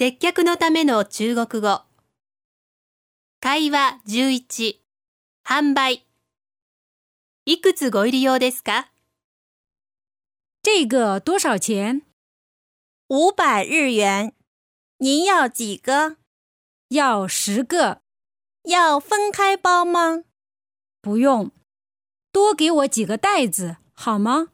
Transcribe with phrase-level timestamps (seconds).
[0.00, 1.82] 接客のための中国語。
[3.40, 4.76] 会話11、
[5.44, 6.06] 販売。
[7.46, 8.92] いくつご入り用ですか？
[10.62, 12.02] 这个多少钱？
[13.08, 14.36] 五百日元。
[14.98, 16.18] 您要几个？
[16.90, 18.00] 要十个。
[18.62, 20.22] 要分开包吗？
[21.02, 21.50] 不用，
[22.30, 24.52] 多给我几个袋子好吗？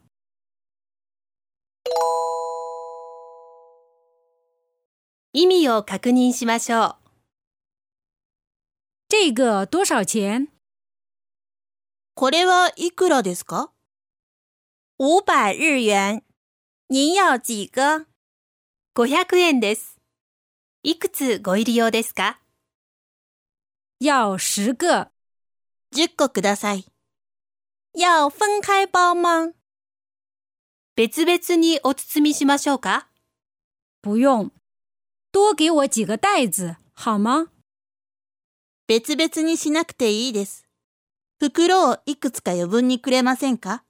[5.36, 6.96] 意味を確認しましょう。
[9.08, 10.46] 这个多少钱？
[12.14, 13.72] これはいくらですか？
[14.96, 16.22] 五百日元。
[16.88, 18.06] 您要几个
[18.94, 19.98] ？500円です。
[20.84, 22.38] いくつご入り用ですか？
[23.98, 25.10] 要十个。
[25.92, 26.84] ?10 個ください。
[27.96, 29.52] 要分開包吗？
[30.94, 33.08] 別々にお包みしましょうか
[34.04, 34.52] 不用，
[35.34, 37.48] 多给我几个袋子好吗？
[38.86, 40.64] 別々にしなくていいです。
[41.40, 43.82] 袋をいくつか余分にくれませんか？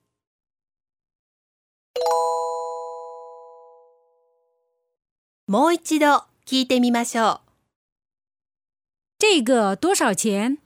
[5.46, 7.50] もう一度聞いてみましょう。
[9.18, 10.56] 这个多少钱？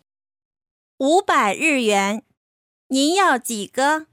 [0.98, 2.22] 五百日元。
[2.86, 4.06] 您要几个？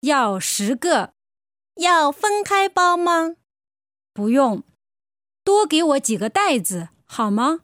[0.00, 1.12] 要十个。
[1.74, 3.36] 要分开包吗？
[4.14, 4.64] 不用，
[5.50, 7.62] 多给我几个袋子好吗？